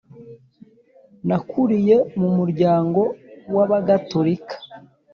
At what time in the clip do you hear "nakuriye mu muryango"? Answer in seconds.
1.27-3.01